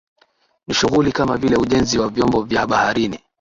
[0.67, 3.19] Ni shughuli kama vile ujenzi wa vyombo vya baharini